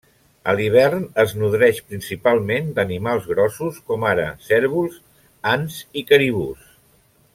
[0.51, 4.97] A l'hivern es nodreix principalment d'animals grossos, com ara cérvols,
[5.55, 6.65] ants i caribús.